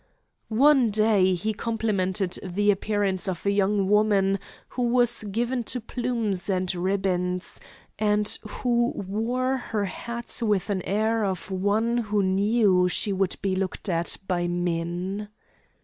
[0.47, 4.39] One day he complimented the appearance of a young woman
[4.69, 7.61] who was given to plumes and ribbons,
[7.99, 13.55] and who wore her hat with an air of one who knew she would be
[13.55, 15.29] looked at by men.